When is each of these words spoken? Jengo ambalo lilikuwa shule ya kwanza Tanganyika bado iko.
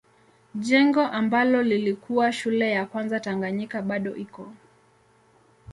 Jengo 0.55 1.01
ambalo 1.01 1.63
lilikuwa 1.63 2.31
shule 2.31 2.71
ya 2.71 2.85
kwanza 2.85 3.19
Tanganyika 3.19 3.81
bado 3.81 4.15
iko. 4.15 4.53